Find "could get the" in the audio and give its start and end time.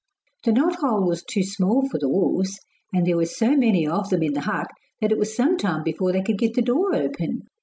6.23-6.63